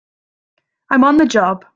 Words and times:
I'm 0.89 1.03
on 1.03 1.17
the 1.17 1.27
job! 1.27 1.65